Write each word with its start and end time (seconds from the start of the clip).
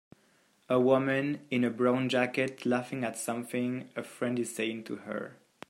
A 0.67 0.79
woman 0.79 1.45
in 1.51 1.63
a 1.63 1.69
brown 1.69 2.09
jacket 2.09 2.65
laughing 2.65 3.03
at 3.03 3.19
something 3.19 3.87
a 3.95 4.01
friend 4.01 4.39
is 4.39 4.55
saying 4.55 4.85
to 4.85 4.95
her. 4.95 5.37